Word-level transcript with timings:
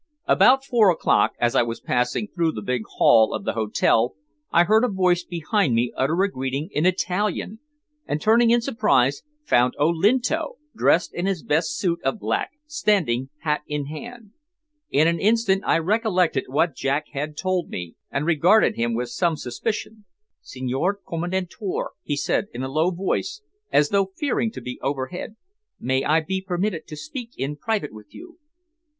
About 0.25 0.65
four 0.65 0.89
o'clock, 0.89 1.33
as 1.39 1.53
I 1.55 1.61
was 1.61 1.79
passing 1.79 2.27
through 2.27 2.53
the 2.53 2.63
big 2.63 2.81
hall 2.97 3.35
of 3.35 3.43
the 3.45 3.53
hotel, 3.53 4.15
I 4.51 4.63
heard 4.63 4.83
a 4.83 4.87
voice 4.87 5.23
behind 5.23 5.75
me 5.75 5.93
utter 5.95 6.23
a 6.23 6.31
greeting 6.31 6.69
in 6.71 6.87
Italian, 6.87 7.59
and 8.07 8.19
turning 8.19 8.49
in 8.49 8.61
surprise, 8.61 9.21
found 9.43 9.75
Olinto, 9.79 10.55
dressed 10.75 11.13
in 11.13 11.27
his 11.27 11.43
best 11.43 11.77
suit 11.77 12.01
of 12.03 12.17
black, 12.17 12.53
standing 12.65 13.29
hat 13.41 13.61
in 13.67 13.85
hand. 13.85 14.31
In 14.89 15.07
an 15.07 15.19
instant 15.19 15.63
I 15.67 15.77
recollected 15.77 16.45
what 16.47 16.73
Jack 16.75 17.09
had 17.11 17.37
told 17.37 17.69
me, 17.69 17.93
and 18.09 18.25
regarded 18.25 18.75
him 18.75 18.95
with 18.95 19.09
some 19.09 19.37
suspicion. 19.37 20.05
"Signor 20.41 20.97
Commendatore," 21.07 21.89
he 22.01 22.17
said 22.17 22.47
in 22.55 22.63
a 22.63 22.71
low 22.71 22.89
voice, 22.89 23.43
as 23.71 23.89
though 23.89 24.13
fearing 24.17 24.49
to 24.53 24.61
be 24.61 24.79
overheard, 24.81 25.35
"may 25.79 26.03
I 26.03 26.21
be 26.21 26.41
permitted 26.41 26.87
to 26.87 26.97
speak 26.97 27.33
in 27.37 27.55
private 27.55 27.93
with 27.93 28.15
you?" 28.15 28.39